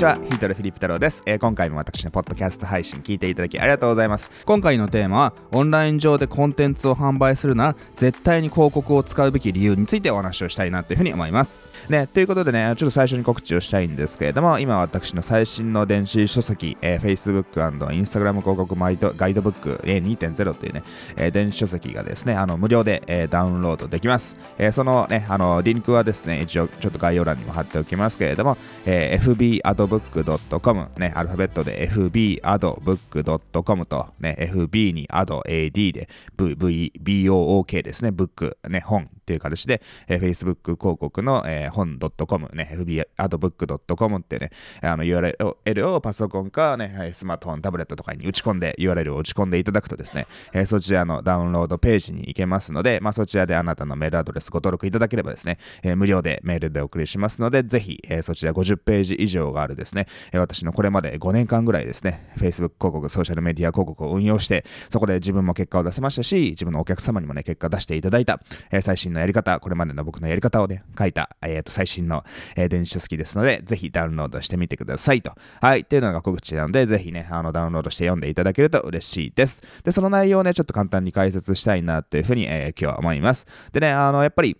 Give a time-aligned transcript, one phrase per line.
[0.00, 4.30] ちは、ヒートルフィリップ太郎です、えー今回も私のポッドキャスト配信聞いていただきありがとうございます。
[4.46, 11.62] 今回のテーマは、オンライン上でコンテンツを販売するなら、絶対に広告を使うべき理由についてお話をしたいなというふうに思います。
[11.90, 20.82] ね、ということでね、ちょっと最初に告知をしたいんですけれども、今私の最新の電子書籍、えー Facebook& Instagram 広告マイドガイドブック、えー2.0というね、
[21.16, 24.34] えー電子書籍がですね、あの無料で、えーダウンロードできます。
[24.56, 28.56] えーそのね、あのリンクはですね、一応ちょっと概要欄にも貼っておきますけれども、
[28.86, 35.42] えー fbadbook.com、ね、アルファベットで fbadbook.com と、ね、fb に ad
[35.92, 44.50] で v, v, book ですね、ブック、ね、本っていう形で、えー Facebook 広告の、えー本 .com、ね、fbadbook.com ってね、
[44.82, 72.24] あの URL をパソコンか、ね、スマートフォン、タブレットとかに打ち込んで、URL を打ち込んでいただくとですね、えーそちらのダウンロードページに行けますので、まあ、そちらであなたのメールアドレスご登録いただければですね、えー無料でメールでお送りしますので、ぜひ、えーそちら50ページ以上があるですね、えー私のこれまで5年間ぐらいですね、Facebook 広告、ソーシャルメディア広告を運用して、そこで自分も結果を出せましたし、自分のお客様にもね、結果出していただいた、えー最新のやり方、これまでの僕のやり方をね、書いた、えーと最新の、
[72.56, 75.32] えー電子書籍ですので、ぜひダウンロードしてみてくださいと。
[75.60, 79.62] はい、っていうのが告知なので、ぜひね、あのダウンロードして読んでいただけると嬉しいです。
[79.84, 83.46] で、その内容をね、ちょっと簡単に解説したいなというふうに、えー今日は思います。
[83.72, 84.56] でね、あの、やっぱり、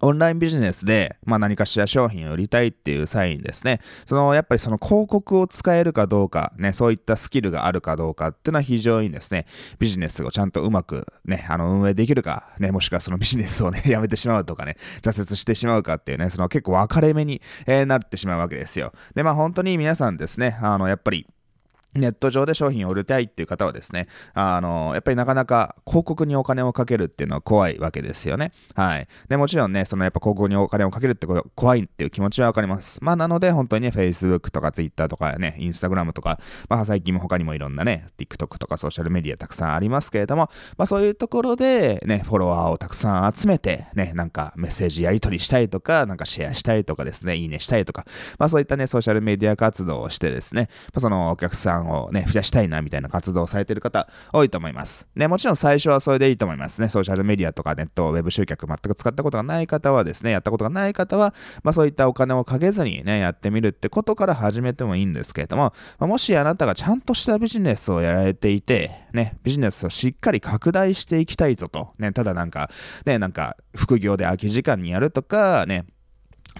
[0.00, 9.46] オンラインビジネスで、まあ、何かしら商品を売りたいっていう際にですね、そのやっぱりその広告を使えるかどうか、ね、そういったスキルがあるかどうかっていうのは非常にですね、
[9.78, 18.92] ビジネスをちゃんとうまくね、あの運営できるか、ね、もしくはその ビジネスをね、やめてしまうとかね、挫折してしまうかっていうね、その結構分かれ目に、えなってしまうわけですよ。
[19.14, 21.26] で、まあ本当に皆さんですね、あの、やっぱり、
[21.98, 28.52] ネット上で商品を売りたいっていう方はですね、あの、やっぱりなかなか広告にお金をかけるっていうのは怖いわけですよね。
[28.74, 29.08] はい。
[29.28, 32.98] で、もちろんね、そのやっぱ広告にお金をかけるってこと怖いっていう気持ちはわかります。
[33.02, 36.38] まあなので本当にね、Facebook とか Twitter とかね、Instagram とか、
[36.68, 48.06] まあ最近も他にもいろんなね、TikTok とかソーシャルメディアたくさんありますけれども、まあそういうところでね、フォロワーをたくさん集めて、ね、なんかメッセージやり取りしたりとか、なんかシェアしたりとかですね、いいねしたりとか、
[48.38, 55.06] まあそういったね、ソーシャルメディア活動をしてですね、まあそのお客さんをね、増やしたいなみたいな活動をされてる方多いと思います。
[55.14, 56.88] ね、もちろん最初はそれでいいと思いますね。
[56.88, 72.70] ソーシャルメディアとかネット、ウェブ集客全く使ったことがない方はですね、やったことがない方は、まあそういったお金をかけずにね、やってみるってことから始めてもいいんですけれども、まもしあなたがちゃんとしたビジネスをやられていて、ね、ビジネスをしっかり拡大していきたいぞと、ね、ただなんか、
[73.04, 75.86] ね、なんか副業で空き時間にやるとか、ね、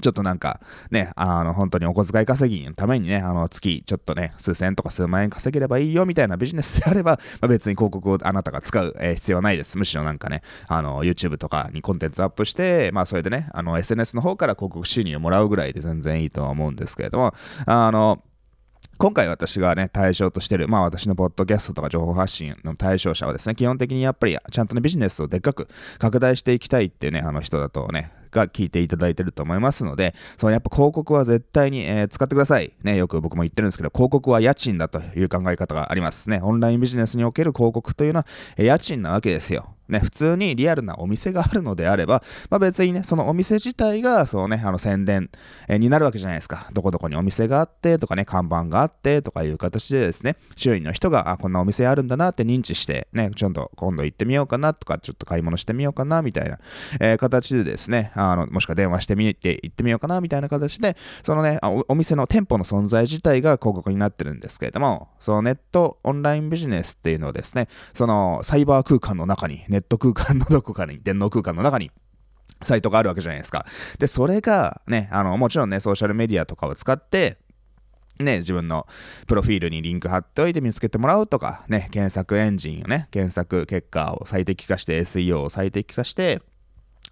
[0.01, 9.79] ちょっとなんかね、あの本当にお小遣い稼ぎのためにね、あの月ちょっとね、数千とか数万円稼げればいいよみたいなビジネスであれば、まあ、別に広告をあなたが使う、えー必要はないです。
[9.79, 17.35] むしろなんかね、あの YouTube とかにコンテンツアップして、まあそれでね、あの SNS の方から広告収入をもらうぐらいで全然いいとは思うんですけれども、
[17.67, 18.23] あの、
[18.99, 25.69] 今回私がね、対象としてる、まあ私のポッドキャストとか情報発信の対象者はですね、基本的にやっぱりちゃんとね、ビジネスをでっかく
[25.99, 32.73] 拡大していきたいっていうね、あの人だとね、が聞いていただいてると思いますので、そのやっぱ広告は絶対に、えー使ってください。
[32.83, 36.41] ね、よく僕も言ってるんですけど、広告は家賃だという考え方がありますね。
[36.43, 38.27] オンラインビジネスにおける広告というのは、
[38.57, 39.76] え家賃なわけですよ。
[39.89, 45.31] ね、普通にリアルなお店があるのであれば、まあ、別にね、そのお店自体が、そうね、あの宣伝、
[45.69, 46.71] になるわけじゃないですか。
[46.73, 56.59] どこどこにお店があってとかね、看板があってとかいう形でですね、周囲の人が、あ、こんなお店あるんだなって認知して、ね、ちょっと今度行ってみようかなとか、ちょっと買い物してみようかなみたいな、
[57.01, 71.91] えー形でですね、あの、もしくは電話してみて、行ってみようかなみたいな形で、そのね、おお店の店舗の存在自体が広告になってるんですけれども、そのネットオンラインビジネスっていうのをですね、そのサイバー空間の中に、ねネット空間のどこかに、電脳空間の中に、
[72.63, 73.67] サイトがあるわけじゃないですか。
[73.99, 77.39] で、それがね、あの、もちろんね、ソーシャルメディアとかを使って、
[78.19, 78.87] ね、自分の
[79.27, 86.41] プロフィールにリンク貼っておいて見つけてもらうとか、ね、検索エンジンをね、検索結果を最適化して SEO を最適化して、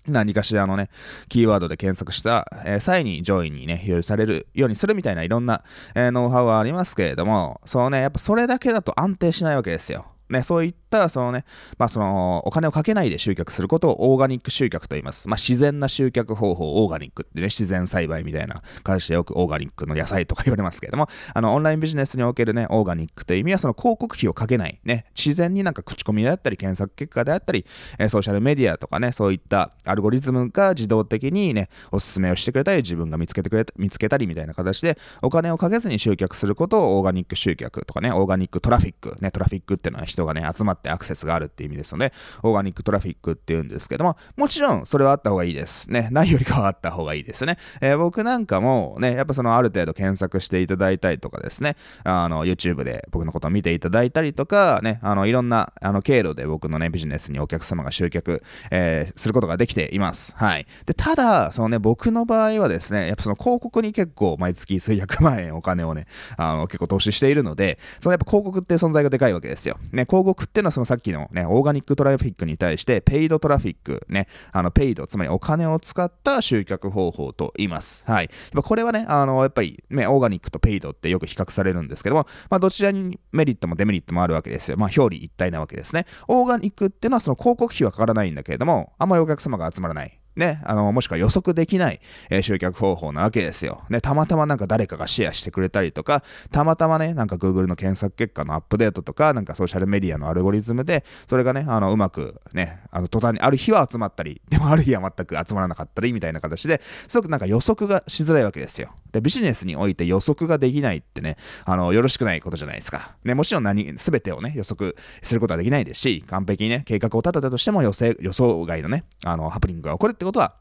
[0.07, 0.89] 何かしらのね、
[1.29, 5.63] キーワードで検索した、えー際に上位にね、表示されるようにするみたいないろんな、
[5.95, 10.07] えーノウハウはありますけれども、そうね、やっぱそれだけだと安定しないわけですよ。
[10.31, 11.45] ね、そういっただ、そのね、
[11.77, 15.29] まあその、お金をかけないで集客することをオーガニック集客と言います。
[15.29, 18.63] まあ自然な集客方法、オーガニックってね、自然栽培みたいな。
[18.85, 27.67] 形でよくオーガニックの野菜とか言われますけれども、あの、オンラインビジネスにおけるね、オーガニックという意味は、その広告費をかけない、ね、自然になんか口コミであったり、検索結果であったり、
[27.99, 42.13] えソーシャルメディアとかね、そういったアルゴリズムが自動的にね、おすすめをしてくれたり、自分が見つけてくれた、見つけたりみたいな形で、お金をかけずに集客することをオーガニック集客とかね、オーガニックトラフィック、ね、トラフィックっていうのは人がね、集まってってアクセスがあるっていう意味ですよね。
[42.43, 45.91] organic traffic っていうんですけども、もちろんそれはあった方がいいです。
[45.91, 47.57] ね、ないよりかはあった方がいいですね。
[47.81, 60.35] えー、僕なんかもね、やっぱそのある程度検索していただいたりとかですね、あの、YouTube で僕のことを見ていただいたりとか、ね、あの、いろんな、あの、経路で僕のね、ビジネスにお客様が集客、えー、することができています。
[60.37, 60.67] はい。
[60.85, 66.07] で、ただ、そのね、僕の場合はですね、やっぱその広告に結構毎月数百万円お金をね、
[66.37, 69.79] あの、結構投資しているので、そのやっぱ広告って存在がでかいわけですよ。
[69.93, 78.03] ね、広告っていうのはそのさっきのね、 organic traffic に対して、 paid traffic、ね、あの、 paid、つまりお金を使った集客方法と言います。
[78.07, 78.25] はい。
[78.25, 84.77] やっぱこれはね、あの、やっぱりね、 organic と paid ってよく比較されるんですけども、まあ、どちらにメリットもデメリットもあるわけですよ。
[84.77, 86.07] まあ、表裏一体なわけですね。
[86.27, 90.19] オーガニックっていうのはその広告費はかからないんだけれども、あんまりお客様が集まらない。
[90.37, 92.01] ね、あの、もしくは予測できない、
[92.31, 93.83] えー、集客方法なわけですよ。
[93.89, 108.95] ね、たまたまなんか誰かがシェアしてくれたりとか、たまたまね、なんか Google の検索結果のアップデートとか、なんかソーシャルメディアのアルゴリズムで、それがね、あの、うまくね、あの、途端にある日は集まったり、でもある日は全く集まらなかったり、みたいな形で、すごくなんか予測がしづらいわけですよ。
[109.13, 113.17] で、ビジネスにおいて予測ができないってね、あの、よろしくないことじゃないですか。
[113.25, 120.57] ね、もちろん何、すべてをね、予測することはできないですし、完璧にね、計画を立てたとしても予予想外のね、あの、ハプニングが起こるってってことは、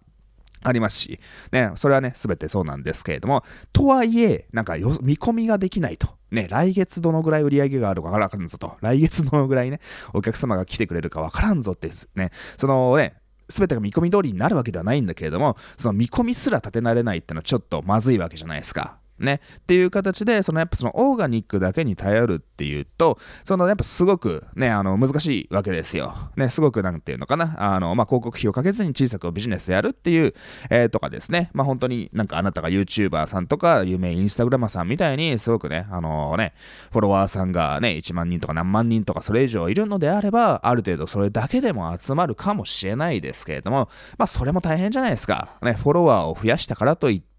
[0.65, 1.19] ありますし、
[1.51, 3.43] ね、それはね、すべてそうなんですけれども、
[3.73, 6.07] とはいえ、なんか見込みができないと。
[6.31, 8.77] ね、来月どのぐらい売り上げがあるかわからんぞと。
[8.81, 9.79] 来月どのぐらいね、
[10.13, 13.15] お客様が来てくれるかわからんぞってね、そのね、
[13.49, 18.97] すべてが見込み通りになるわけではないんだけれども、その見込みすら立てられないってのはちょっとまずいわけじゃないですか。
[19.19, 26.15] ね、っていう形で、そのやっぱそのオーガニックだけに頼るっていうと、そのやっぱすごくね、あの難しいわけですよ。
[26.35, 30.33] ね、すごくなんていうのかな、あの、まあ、広告費をかけずに小さくビジネスやるっていう、
[30.69, 36.53] えー、とかですね、まあ、本当になんかあなたが YouTuber さんとか、有名インスタグラマーさんみたいに、すごくね、あのね、
[36.91, 45.57] フォロワーさんがね、1万人とか何万人とかそれ以上いるのであれば、ある程度それだけでも集まるかもしれないですけれども、まあ、それも大変じゃないですか。
[45.61, 47.32] ね、フォロワーを増やしたからといって、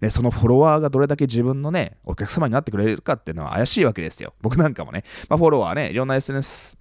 [0.00, 4.32] で、そのフォロワーがどれだけ自分のね、お客様になってくれるかっていうのは怪しいわけですよ。
[4.40, 6.78] 僕なんかもね、まあ、フォロワーね、いろんな SNS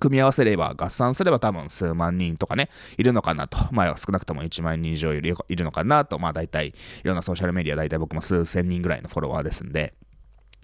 [0.00, 3.58] 組み合わせれば、合算すれば多分数万人とかね、いるのかなと。
[3.70, 6.18] まあ少なくとも1万人以上いるのかなと。
[6.18, 9.94] まあ大体、いろんなソーシャルメディア大体僕も数千人ぐらいのフォロワーですんで。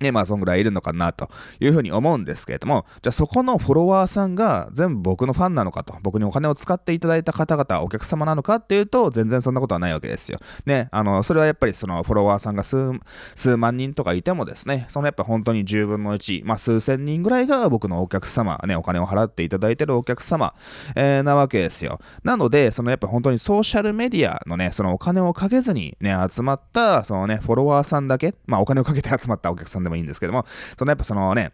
[0.01, 1.31] ね、まあそんぐらいいるのかなと
[1.61, 10.39] いうふうに思うんですけれども、じゃあそこのフォロワーさんが全部僕のファンなのかと、僕にお金を使っていただいた方々、お客様なのかっていうと、全然そんなことはないわけですよ。
[10.67, 12.93] ね、あの、それはやっぱりそのフォロワーさんが数、
[13.35, 20.55] 数万人とかいてもですね、そのやっぱ本当に10分の1、まあ数千人ぐらいが僕のお客様、ね、お金を払っていただいてるお客様、
[20.95, 22.01] えー、なわけですよ。
[22.25, 30.47] なので、そのやっぱ本当にソーシャルメディアのね、そのお金をかけずにね、集まった、そのね、フォロワーさんだけ、まあお金をかけて集まったお客さんでもいいんですけども、
[30.79, 31.53] そのやっぱそのね、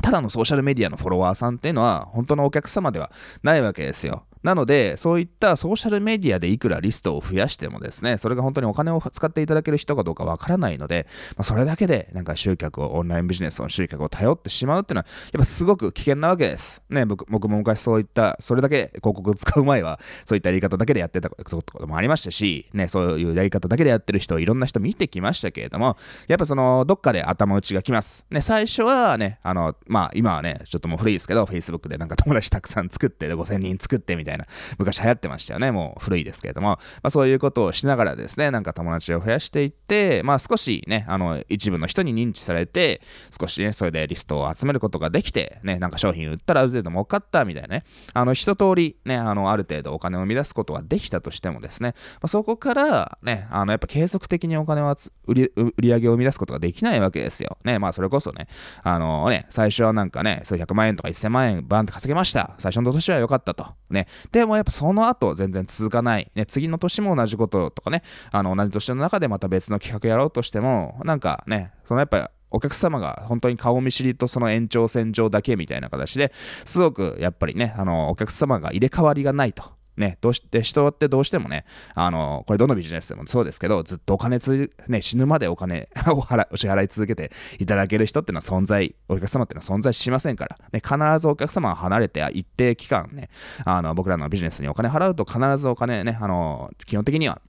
[0.00, 3.10] ただのソーシャルメディアのフォロワーさんっていうのは本当のお客様では
[3.42, 4.24] ないわけですよ。
[4.42, 11.06] なので、そういったソーシャルメディアでいくらリストを増やしてもですね、それが本当にお金を使っていただける人かどうかわからないので、
[11.36, 16.82] まあ、それだけでなんか集客を、オンラインビジネスの集客を頼ってしまうっていうのは、やっぱすごく危険なわけです。
[16.90, 25.96] ね、僕僕も昔そういった、それだけ広告を使う前は、そういったやり方だけでやってたこともありましたし、ね、そういうやり方だけでやってる人、いろんな人見てきましたけれども、
[26.28, 28.24] やっぱその、どっかで頭打ちがきます。
[28.30, 34.46] ね、最初はね、あの、まあ今はね、ちょっともう古いですけど、Facebook でなんか友達たくさん作って、5000人作ってみたいな、たいな
[34.78, 35.70] 昔流行ってましたよね。
[35.70, 43.02] もう古いですけれども、まあ、そういうことをしながらですね、なんか友達を増やしていって、まあ少しね、あの、一部の人に認知されて、
[43.38, 47.84] 少しね、それでリストを集めることができて、ね、なんか商品売ったらある程度儲かったみたいなね、
[48.14, 54.96] あの、一通りね、あの、ある程度お金を生み出すことができたとしてもですね、まあ、そこからね、あの、やっぱ継続的にお金を
[55.26, 57.58] 売り売り上げを生み出すことができないわけですよ。
[57.64, 58.48] ね、まあそれこそね、
[58.82, 62.54] あのね、最初はなんかね、数百万円とか1000万円バンって稼げました。
[62.58, 63.66] 最初の年は良かったと。
[63.90, 64.06] ね。
[64.30, 66.30] でもやっぱその後全然続かない。
[66.34, 76.32] ね、次の年も同じこととかね、あの、同じ年の中でまた別の企画やろうとしても、なんかね、そのやっぱお客様が本当に顔見知りとその延長線上だけみたいな形で
[76.66, 79.64] すごくやっぱりね、あの、お客様が入れ替わりがないと。
[79.96, 93.28] ね、どうして、人ってどうしてもね、あの、これどのビジネスでもそうですけど、ずっとお金つ、ね、死ぬまでお金 を払お支払い続けていただける人っていうのは存在、お客様っていうのは存在しませんから、ね、必ずお客様は離れて一定期間ね、
[93.64, 97.40] あの、僕らのビジネスにお金払うと必ずお金ね、あの、基本的には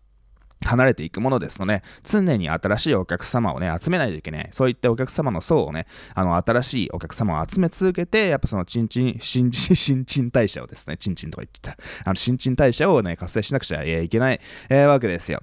[0.64, 4.48] 離れていくものですので、常に新しいお客様をね、集めないといけない。
[4.52, 14.40] そういったお客様の層をね、あの、新しいお客様を集め続けて、やっぱその、ちんちん、 新陳代謝をですね、ちんちんとか言ってた、あの、新陳代謝をね、活性しなくちゃいけない、
[14.70, 15.42] えー、わけですよ。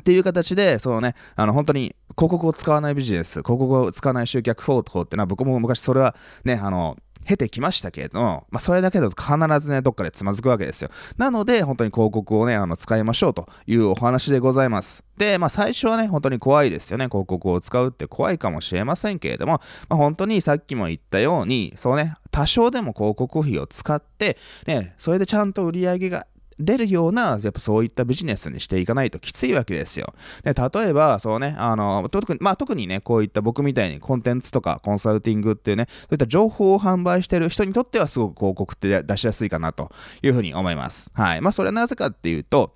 [0.00, 6.14] っていう形で、そのね、あの、本当に広告を使わないビジネス、広告を使わない集客方法っていうのは、僕も昔それは
[6.44, 10.90] ね、あの、経てきましたけれども、まあ、それだけだと必ずね、どっかでつまずくわけですよ。
[11.16, 15.04] なので、本当に広告をね、あの、使いましょうというお話でございます。
[15.16, 17.06] で、まあ、最初はね、本当に怖いですよね。
[17.06, 26.26] 広告を使うって怖いかもしれませんけれども、まあ、本当にさっきも言ったように、そうね、多少でも広告費を使って、ね、それでちゃんと売り上げが
[26.60, 30.14] 出るような、やっぱそういったビジネスにしていかないときついわけですよ。
[30.44, 39.90] で、例えば、そうね、あの、特に、まあ特にね、こういった僕みたいにコンテンツとかコンサルティングっていうね、そういった情報を販売してる人にとってはすごく広告って出しやすいかなと
[40.22, 41.10] いうふうに思います。
[41.14, 41.40] はい。
[41.40, 42.74] まあそれはなぜかっていうと、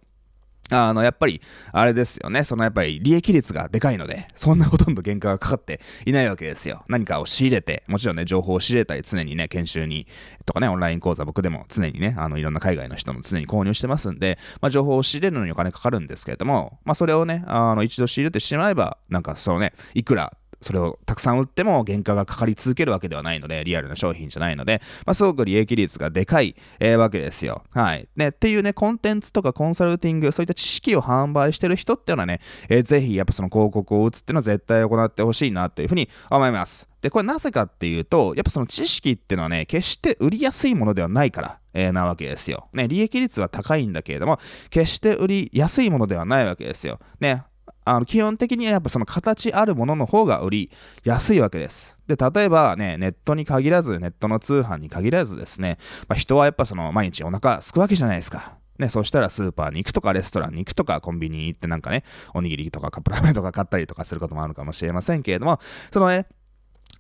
[0.70, 1.42] あの、やっぱり、
[1.72, 2.42] あれですよね。
[2.44, 6.84] そのやっぱり利益率がでかいので、そんなほとんど原価がかかっていないわけですよ。
[6.88, 10.06] 何かを仕入れて、もちろんね、情報を仕入れたり、常にね、研修に、
[10.46, 27.62] とかね、オンライン講座僕でも常にね、あの、いろんな海外の人も常に購入してますんで、まあ、情報を仕入れるのにお金かかるんですけれども、まあ、それをね、あの、一度仕入れてしまえば、なんかそのね、いくらそれをたくさん売っても原価がかかり続けるわけではないので、リアルな商品じゃないので、まあ、すごく利益率がでかい、えー、わけですよ。
[27.70, 28.08] はい。
[28.16, 36.88] ね、っていうね、コンテンツとかコンサルティング、そういった知識を販売してる人っていうのはね、えー、ぜひやっぱその広告を打つっていうのは絶対行ってほしいなっていうふうに思います。
[37.04, 42.68] で、これなぜかっていうと、やっぱその知識っていうのはね、決して売りやすいものではないから、えー、なわけですよ。
[42.72, 44.38] ね、利益率は高いんだけれども、
[44.70, 46.98] 決して売りやすいものではないわけですよ。
[47.20, 47.44] ね、
[47.84, 50.70] あの基本的にはやっぱその形あるものの方が売り
[51.04, 51.96] やすいわけです。
[52.06, 58.56] で、例えばね、ネットに限らず、ネットの通販に限らずですね、まあ、人はやっぱその毎日お腹すくわけじゃないですか。
[58.78, 62.02] ね、そしたらスーパーに行くとか、レストランに行くとか、コンビニに行ってなんかね、
[62.34, 65.60] おにぎりとかカップラーメンとか買ったりとかすることもあるかもしれませんけれども、
[65.92, 66.26] そのね、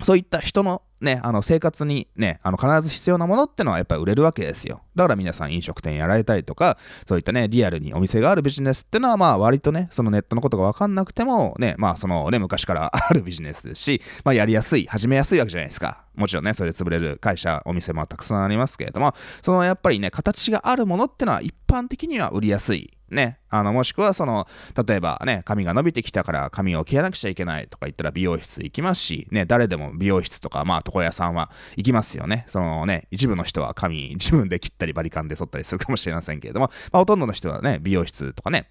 [0.02, 4.82] そういった人のね、あの生活にね、あの必ず必要なものってのはやっぱり売れるわけですよ。
[4.96, 16.03] だから皆さん飲食店やられたりとか、そういったね、リアルにお店があるビジネスってのはまあ割とね、そのネットのことがわかんなくてもね、まあそのね、昔からあるビジネスですし、まあやりやすい、始めやすいわけじゃないですか。
[16.14, 22.90] もちろんね、それで潰れる会社、お店もたくさんありますけれども、そのやっぱりね、形があるものってのは一般的には売りやすい。
[23.10, 24.48] ね、あのもしくはその
[24.86, 38.68] 例えばね髪が伸びてきたから髪を切らなくちゃいけないとか言ったら美容室行きますし、ね、誰でも美容室とかまあ床屋さんは行きますよねそのね一部の人は髪自分で切ったりバリカンで剃ったりするかもしれませんけれども、まあ、ほとんどの人はね美容室とかね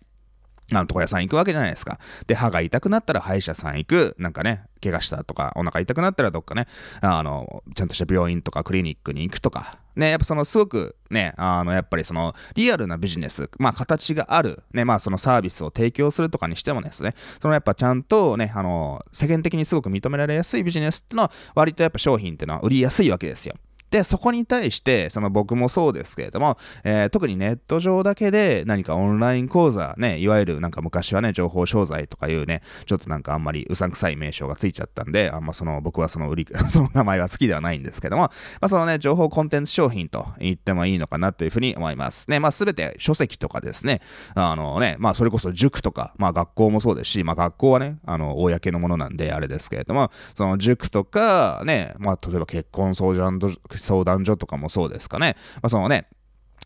[0.71, 1.99] あの床屋さん行くわけじゃないですか。
[2.27, 4.15] で、歯が痛くなったら歯医者さん行く。
[4.17, 6.67] なんかね、怪我したとか、お腹痛くなったらどっかね、
[7.01, 9.77] あの、ちゃんとした病院とかクリニックに行くとか。
[9.95, 23.55] ね、やっぱそのすごくね、あの、やっぱりそのリアルなビジネス、まあ形がある、ね、まあそのサービスを提供するとかにしてもですね、そのやっぱちゃんとね、あの、世間的にすごく認められやすいビジネスってのは、割とやっぱ商品ってのは売りやすいわけですよ。
[23.93, 38.31] で、そこに対して、その僕もそうですけれども、えー、特にネット上だけで何かオンライン講座、ね、いわゆるなんか昔はね、情報商材とかいうね、ちょっとなんかあんまりうさんくさい名称がついちゃったんで、あんまその僕はその売り、 その名前は好きではないんですけども、ま
[38.61, 42.31] あそのね、情報コンテンツ商品と言ってもいいのかなというふうに思います。
[42.31, 44.01] ね、まあすべて書籍とかですね、
[44.33, 53.51] あのね、まあそれこそ塾とか、まあ学校もそうですし、まあ学校はね、あの、公のものなんであれですけれども、その塾とかね、まあ例えば結婚相談所
[53.83, 55.35] 相談所とかもそうですかね。
[55.55, 56.07] まあ、そのね、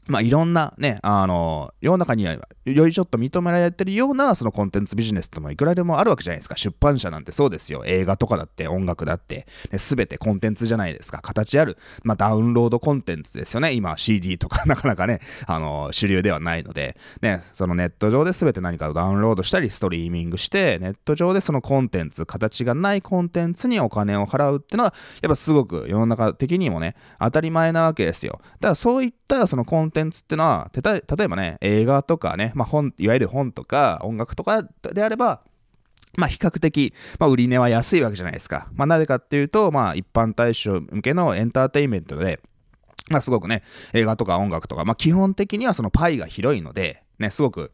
[0.07, 6.57] まあ、いろんなね、あの、世の中にはよりちょっと認められてるようなそのコンテンツビジネスってもいくらでもあるわけじゃないですか。
[6.57, 7.83] 出版社なんてそうですよ。
[7.85, 9.47] 映画とかだって音楽だって、
[9.77, 11.21] すべてコンテンツじゃないですか。
[11.21, 13.73] 形ある、まあ、ダウンロードコンテンツですよね。
[13.73, 28.39] 今 CD とか なかなかね、あの、主流ではないので、ね、そのネット上で全て何かをダウンロードしたり、ストリーミングして、ネット上でそのコンテンツ、形がないコンテンツにお金を払うってのは、やっぱすごく世の中的にもね、当たり前なわけですよ。
[28.59, 34.61] だからそういったそのコンテンツテンツってのは、例えばね、映画とかね、まあ本、いわゆる本とか音楽とか
[34.93, 35.41] であれば、
[36.17, 38.67] まあ比較的、まあ売り値は安いわけじゃないですか。
[38.75, 42.39] まあなぜかっていうと、まあ一般対象向けのエンターテインメントで、
[43.09, 43.63] まあすごくね、
[43.93, 47.71] 映画とか音楽とか、まあ基本的にはそのパイが広いので、ね、すごく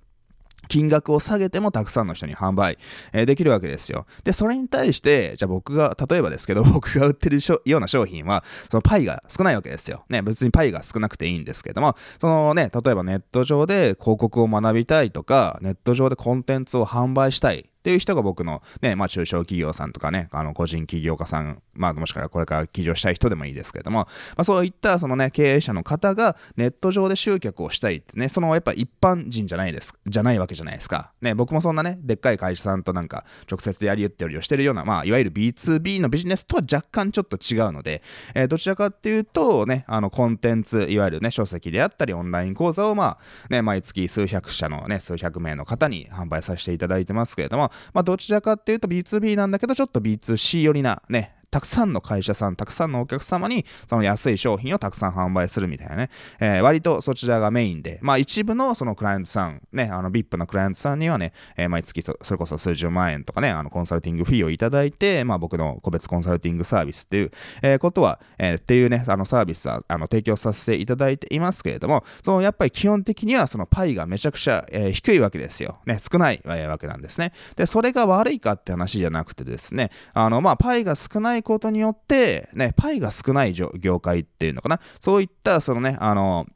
[0.68, 2.78] 金額を下げてもたくさんの人に販売、
[3.12, 4.06] え、できるわけですよ。
[4.24, 10.04] で、それに対して、じゃあ僕が、例えばですけど、 僕が売ってるような商品は、そのパイが少ないわけですよ。
[10.10, 31.12] ね、別にパイが少なくていいんですけども、そのね、例えばネット上で広告を学びたいとか、ネット上でコンテンツを販売したいっていう人が僕のね、まあ中小企業さんとかね、あの個人起業家さん、まあもしくはこれから起業したい人でもいいですけれども、まあそういったそのね、経営者の方がネット上で集客をしたいってね、そのやっぱ一般人じゃないです、じゃないわけじゃないですか。
[31.22, 38.02] ね、僕もそんなね、でっかい会社さんとなんか直接やりってりをしてるような、まあいわゆる B2B のビジネスとは若干ちょっと違うので、
[38.36, 43.18] えー、どちらかっていうとね、あのコンテンツ、いわゆるね、書籍であったりオンライン講座をまあ
[43.50, 67.32] ね、毎月数百社のね、数百名の方に販売させていただいてますけれども、まあ、どちらかっていうと B2B なんだけど、ちょっと B2C 寄りなね、たくさんの会社さん、たくさんのお客様に、その安い商品をたくさん販売するみたいなね、えー、割とそちらがメインで、まあ一部のそのクライアントさん、ね、あの VIP なクライアントさんにはね、えー、毎月それこそ数十万円とかね、あのコンサルティングフィーをいただいて、まあ僕の個別コンサルティングサービスっていう、
[67.62, 75.78] えー、ことは、えー、っていうね、あのサービスはあの提供させていただいていますけれども、そのやっぱり基本的にはそのパイがめちゃくちゃ、えー、低いわけですよ。
[75.86, 77.32] ね、少ない、わけなんですね。
[77.56, 86.48] で、それが悪いかって話じゃなくてですね、あの、まあ、パイが少ないことによって、ね、パイが少ない業界っていうのかな、そういったそのね、あの、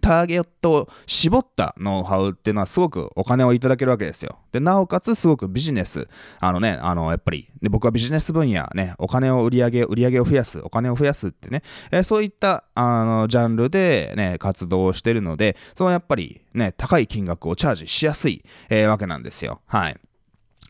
[0.00, 4.38] ターゲットを絞ったノウハウっていうのはすごくお金をいただけるわけですよ。
[4.52, 6.08] で、なおかつすごくビジネス、
[6.40, 19.60] あのね、あの、やっぱり、で僕はビジネス分野ね、お金を売り上げ、売り上げを増やす、お金を増やすってね、えー、そういった、あの、ジャンルでね、活動をしてるので、そのやっぱりね、高い金額をチャージしやすい、えー、わけなんですよ。
[19.66, 19.96] はい。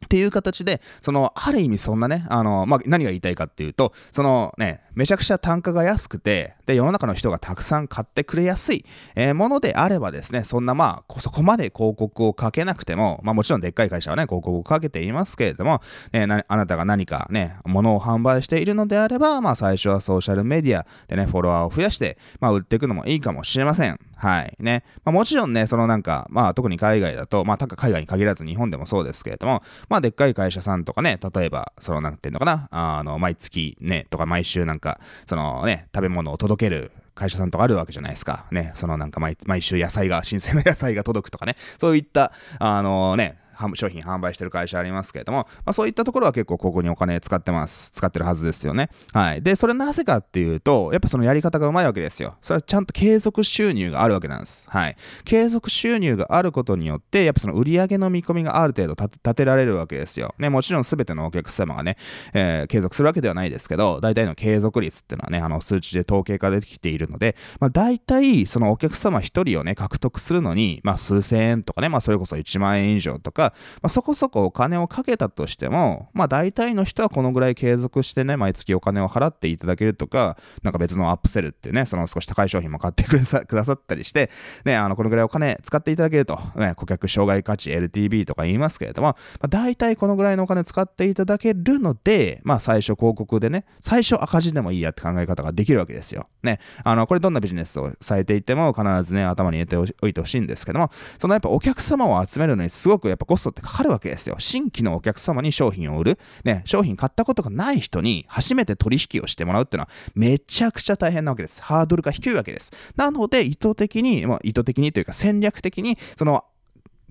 [0.04, 24.00] っていう形で、その、ある意味そんなね、あの、まあ、何が言いたいかっていうと、そのね、めちゃくちゃ単価が安くて、で、世の中の人がたくさん買ってくれやすい、え、ものであればですね、そんなまあ、そこまで広告をかけなくても、まあもちろんでっかい会社はね、広告をかけていますけれども、ね、あなたが何かね、物を販売しているのであれば、まあ最初はソーシャルメディアでね、フォロワーを増やして、まあ売っていくのもいいかもしれません。
[24.16, 24.56] はい。
[24.58, 24.82] ね。
[25.04, 34.87] まあ、もちろんね、そのなんか、まあ特に海外だと、まあ海外に限らず日本でもそうですけれども、まあでっかい会社さんとかね、例えば、そのなんていうのかな、あの、毎月ね、とか毎週なんか、
[35.26, 38.46] そのね、食べ物を届ける会社さんとかあるわけじゃないですか。
[38.50, 43.38] ね、そのなんか毎週野菜が、新鮮な野菜が届くとかね、そういった、あのね、
[43.74, 47.90] 商品販売してる会社ありますけれども、まあ、そういったところは結構ここにお金使ってます。
[47.92, 48.90] 使ってるはずですよね。
[49.12, 49.42] はい。
[49.42, 52.36] で、それなぜかっていうと、やっぱそのやり方がうまいわけですよ。
[52.40, 54.66] それはちゃんと継続収入があるわけなんです。
[54.68, 54.96] はい。
[55.24, 60.34] 継続収入があることによって、やっぱその売り上げの見込みがある程度立てられるわけですよ。
[60.38, 61.96] ね、もちろん全てのお客様がね、
[62.34, 73.47] えー、継続するわけではないですけど、大体の継続率っていうのはね、あの数値で統計化できているので、まあ大体そのお客様一人をね、獲得するのに、まあ数千円とかね、まあそれこそ1万円以上とか、
[73.82, 83.24] まあそこそこお金をかけたとしても、まあ大体の人はこのぐらい継続してね、毎月お金を払っていただけるとか、なんか別のアップセルってね、その少し高い商品も買って くだ
[83.64, 84.30] さったりして、
[84.64, 96.28] ね、あの、このぐらいお金使っていただけると、ね、顧客障害価値 LTV とか言いますけれども、まあ、大体このぐらいのお金使っていただけるので、まあ最初広告でね、最初赤字でもいいやって考え方ができるわけですよ。
[96.48, 104.36] ね、あの、これどんなビジネスをされていても必ずね、頭に入れておいてほしいんですけども、そのやっぱお客様を集めるのにすごくやっぱコストってかかるわけですよ。
[104.38, 106.18] 新規のお客様に商品を売る。
[106.44, 111.62] ね、商品買ったことがない人に初めて取引をしてもらうっていうのはめちゃくちゃ大変なわけです。
[111.62, 112.72] ハードルが低いわけです。
[112.96, 116.44] なので、意図的に、まあ、意図的にというか戦略的に、その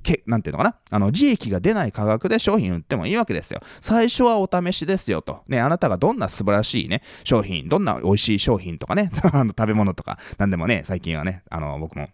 [0.07, 0.75] け、なんていうのかな？
[0.89, 3.61] あの、利益が出ない価格で商品売ってもいいわけですよ。
[3.81, 5.43] 最初はお試しですよと。
[5.47, 12.07] ね、あなたがどんな素晴らしいね、商品、どんな美味しい商品とかね、 あの食べ物とか、なんでもね、最近はね、あの、僕も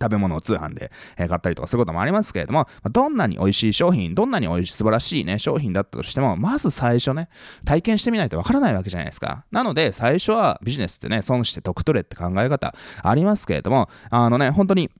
[0.00, 7.28] 食べ物を通販で買ったりとかすることもありますけれども、どんなに美味しい商品、どんなに美味しい素晴らしいね、商品だったとしても、まず最初ね、
[7.64, 9.44] 体験してみないとわからないわけじゃないですか。
[9.50, 14.90] なので、最初はビジネスってね、損して得取れって考え方ありますけれども、あのね、本当に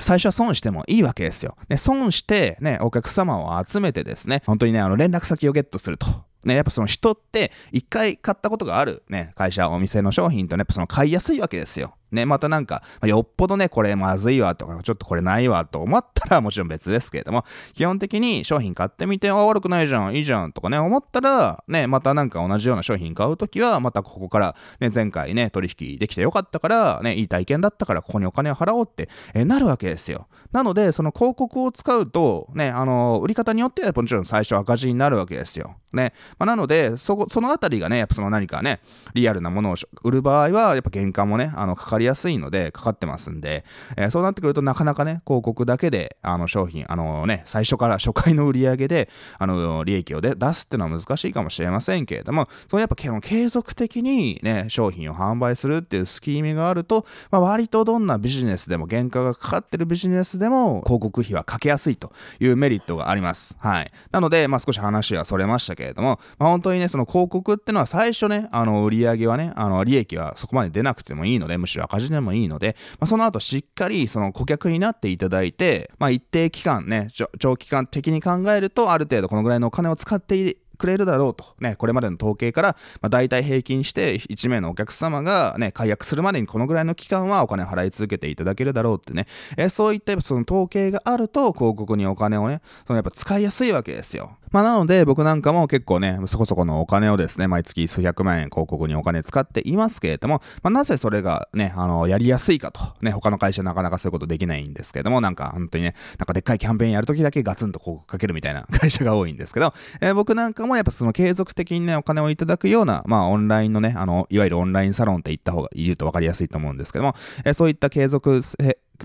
[0.00, 1.56] 最初は損してもいいわけですよ。
[1.68, 6.06] ね、損してね、お客様を集めてですね、本当にね、あの連絡先をゲットすると。
[6.44, 11.94] ね、やっぱその人って一回買ったことがあるね、会社、お店の商品とね、やっぱその買いやすいわけですよ。
[12.12, 17.44] ね、またなんか、よっぽどね、これまずいわとか、ちょっとこれないわと思ったらもちろん別ですけれども、
[17.74, 30.28] 基本的に商品買ってみて、あ、悪くないじゃん、いいじゃんとかね、思ったら、ね、またなんか同じような商品買うときは、またここから、ね、前回ね、取引できてよかったから、ね、いい体験だったから、ここにお金を払おうって、えなるわけですよ。
[30.52, 35.76] なので、その広告を使うと、ね、あの、売り方によってはもちろん最初赤字になるわけですよ。
[35.92, 36.12] ね。
[36.38, 38.80] まあ、なので、そこ、そのあたりがね、やっぱその何かね、
[39.14, 43.64] リアルなものを売る場合は、やっぱ原価もね、あの、かかりやすいので、かかってますんで、
[43.96, 63.56] えー、そうなってくるとなかなかね、広告だけで、あの商品、あのね、最初から初回の売り上げで、あの、利益をで出すっていうのは難しいかもしれませんけれども、そのやっぱ継続的にね、商品を販売するっていうスキームがあると、まあ、割とどんなビジネスでも、原価がかかってるビジネスでも、広告費はかけやすいというメリットがあります。
[63.58, 63.92] はい。
[64.10, 94.38] なので、まあ少し話はそれましたけれども、まあ本当にね、その広告ってのは最初ね、あの、売り上げはね、あの、利益はそこまで出なくてもいいので、むしろ赤字でもいいので、まあ、その後しっかりその顧客になっていただいて、まあ、一定期間ね、長期間的に考えると、ある程度このぐらいのお金を使ってくれるだろうと、ね、これまでの統計から、まあ、大体平均して1名のお客様が、ね、解約するまでにこのぐらいの期間はお金払い続けていただけるだろうってね、え、そういったその統計があると、広告にお金をね、そのやっぱ使いやすいわけですよ。
[94.52, 102.80] まあ、なので、僕なんかも結構ね、そこそこのお金をですね、毎月数百万円広告にお金使っていますけれども、まあ、なぜそれがね、あの、やりやすいかと。
[103.02, 118.42] ね、他の会社なかなかそういうことできないんですけども、なんか本当にね、なんかでっかいキャンペーンやるときだけガツンと広告かけるみたいな 会社が多いんですけど、えー、僕なんかもやっぱその継続的にね、お金をいただくような、まあ、オンラインのね、あの、いわゆるオンラインサロンって言った方が言うと分かりやすいと思うんですけども、えー、そういった継続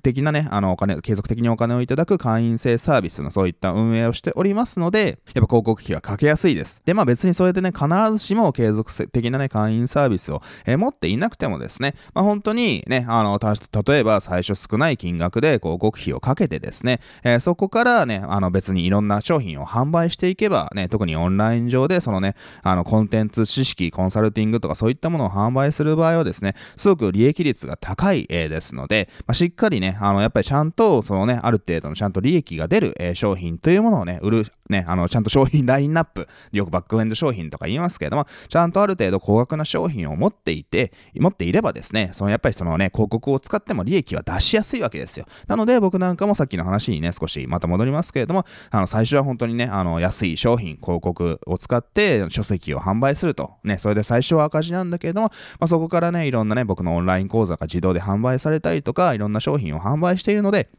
[0.01, 6.81] 的なね、あの、お金、継続的にお金をいただく会員制サービスのそういった運営をしておりますので、やっぱ広告費はかけやすいです。
[6.85, 45.25] で、まあ別にそれでね、必ずしも継続的なね、会員サービスを、えー、持っていなくてもですね、まあ本当にね、あの、例えば最初少ない金額で広告費をかけてですね、えー、そこからね、あの別にいろんな商品を販売していけばね、特にオンライン上でそのね、あのコンテンツ知識、コンサルティングとかそういったものを販売する場合はですね、すごく利益率が高い、えー、ですので、まあ、しっかりね、ねあの、やっぱりちゃんと、そのね、ある程度のちゃんと利益が出る、えー、商品というものをね、売る、ね、あの、ちゃんと商品 ラインナップ、よくバックエンド商品とか言いますけれども、ちゃんとある程度高額な商品を持っていて、持っていればですね、そのやっぱりそのね、広告を使っても利益は出しやすいわけですよ。
[45.47, 53.53] なので僕なんかもさっきの話にね、少しまた戻りますけれども、あの、最初は本当にね、あの、安い商品、広告を使って書籍を販売すると。
[53.63, 55.27] ね、それで最初は赤字なんだけれども、
[55.59, 60.69] まあ、そこからね、いろんなね、僕のオンライン講座が自動で販売されたりとか、いろんな商品を販売しているので、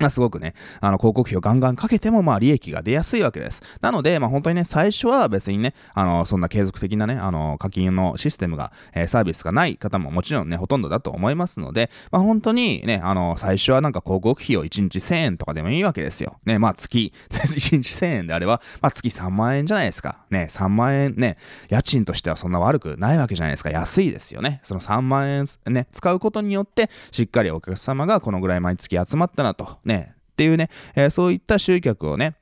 [0.00, 3.62] まあ、すごくね、あの、広告費をガンガンかけても、まあ、利益が出やすいわけです。
[3.82, 16.38] なので、まあ、本当にね、最初は別にね、あの、そんな継続的なね、あの、課金のシステムが、えー、サービスがない方ももちろんね、ほとんどだと思いますので、まあ、本当にね、あの、最初はなんか広告費を1日1000円とかでもいいわけですよ。
[16.46, 20.20] ね、まあ、月、 1日1000円であれば、まあ、月3万円じゃないですか。
[20.30, 21.36] ね、3万円ね、
[21.68, 23.70] 家賃としてはそんな悪くないわけじゃないですか。
[23.70, 24.60] 安いですよね。
[24.62, 32.36] その3万円ね、使うことによって、しっかりお客様がこのぐらい毎月集まったなと、ね、っていうね、えー、そういった集客をね、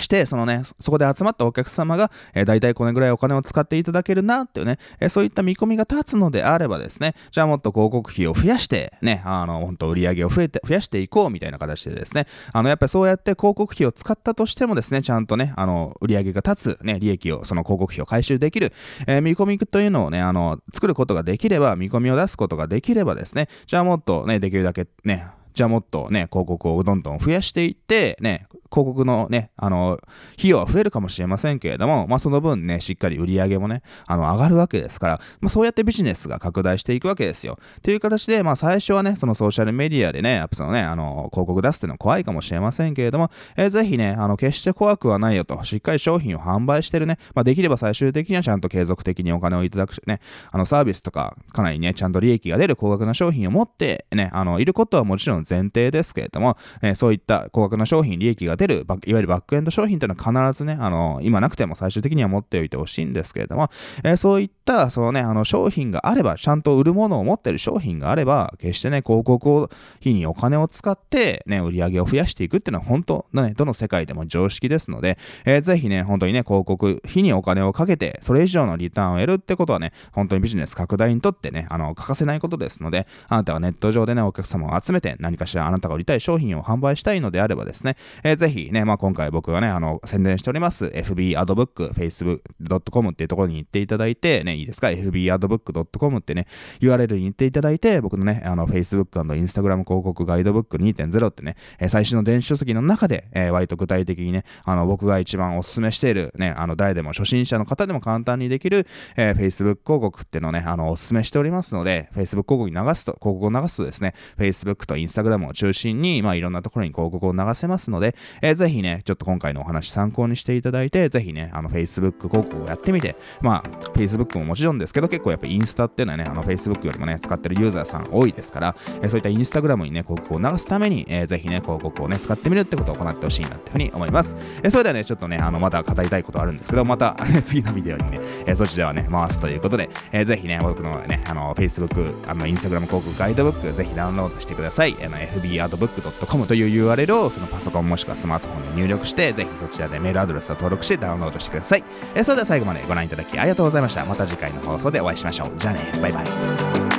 [0.00, 18.72] して、そのね、そこで集まったお客様が、えー、大体これぐらいお金を使っていただけるなっていうね、えー、そういった見込みが立つのであればですね、じゃあもっと広告費を増やして、ね、あの、本当売り上げを増えて、増やしていこうみたいな形でですね、あの、やっぱりそうやって広告費を使ったとしてもですね、ちゃんとね、あの、売り上げが立つ、ね、利益を、その広告費を回収できる、
[19.06, 29.98] えー、見込みというのをね、あの、作ることができれば、見込みを出すことができればですね、じゃあもっとね、できるだけね、じゃあもっとね、広告をどんどん増やしていって、ね、広告のね、あの、
[30.38, 37.58] 費用は増えるかもしれませんけれども、まあその分ね、しっかり売り上げもね、あの、上がるわけですから、まあそうやってビジネスが拡大していくわけですよ。
[37.78, 50.20] っていう形で、まあ最初はね、そのソーシャルメディアでね、やっぱそのね、あの、広告出すっていうのは怖いかもしれませんけれども、えー、ぜひね、あの、決して怖くはないよと、しっかり商品を販売してるね、まあできれば最終的にはちゃんと継続的にお金をいただくね、
[50.52, 63.70] あの、サービスとか、かなりね、ちゃんと利益が出る高額な商品を持って、ね、あの、いることはもちろん前提ですけれども、え、そういった高額な商品、利益が出る、いわゆるバックエンド商品というのは必ずね、あの、今なくても最終的には持っておいてほしいんですけれども、
[64.04, 69.70] えー、そういった、そのね、あの、商品があれば、ちゃんと売るものを持ってる商品があれば、決してね、広告を
[70.00, 96.48] 費にお金を使って、ね、売り上げを増やしていくっていうのは本当、ね、どの世界でも常識ですので、えー、ぜひね、本当にね、広告費にお金をかけて、それ以上のリターンを得るってことはね、本当にビジネス拡大にとってね、あの、欠かせないことですので、あなたがネット上でね、お客様を集めて、何かしらあなたが売りたい商品を販売したいのであればですね、えー、ぜぜひね、まあ今回僕がね、あの、宣伝しております FB アドブック Facebook.com っていうところに行っていただいて、ね、いいですか ?FB アドブック .com ってね、
[96.80, 134.36] URL に行っていただいて、僕のね、あの、Facebook& Instagram 広告ガイドブック2.0ってね、えー、最新の電子書籍の中で、えー、割と具体的にね、あの、僕が一番お勧めしている、ね、あの、誰でも初心者の方でも簡単にできる、えー、Facebook 広告っていうのをね、あの、お勧めしておりますので、Facebook 広告に流すと、広告を流すとですね、Facebook と Instagram を中心に、まあ、いろんなところに広告を流せますので、えー、ぜひね、ちょっと今回のお話参考にしていただいて、ぜひね、あの、Facebook 広告をやってみて、まあ、Facebook ももちろんですけど、結構やっぱインスタっていうのはね、あの、Facebook よりもね、使ってるユーザーさん多いですから、えー、そういったインスタグラムにね、広告を流すために、えー、ぜひね、広告をね、使ってみるってことを行ってほしいなっていうふうに思います。
[134.62, 144.96] えー、それではね、ちょっとね、あの、まだ語りたいことあるんですけど、また、 次のビデオにね、えー、そちらはね、回すということで、えー、ぜひね、僕のね、あの、Facebook、あの、Instagram 広告ガイドブック、ぜひダウンロードしてください。
[145.04, 151.84] あの、fbadbook.com という URL をそのパソコンもしくはスマートフォンで入力して、ぜひそちらでメールアドレスを登録してダウンロードしてください。
[152.14, 154.04] えそれでは最後までご覧いただきありがとうございました。
[154.04, 155.52] また次回の放送でお会いしましょう。
[155.58, 156.89] じゃあね、バイバイ。